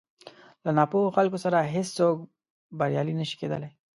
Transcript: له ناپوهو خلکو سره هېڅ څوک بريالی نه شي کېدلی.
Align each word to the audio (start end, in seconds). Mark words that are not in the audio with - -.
له 0.63 0.71
ناپوهو 0.77 1.15
خلکو 1.17 1.37
سره 1.45 1.57
هېڅ 1.73 1.87
څوک 1.97 2.15
بريالی 2.79 3.13
نه 3.19 3.25
شي 3.29 3.35
کېدلی. 3.41 3.69